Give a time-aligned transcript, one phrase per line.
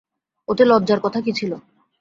[0.47, 1.51] ওতে লজ্জার কথা কী ছিল?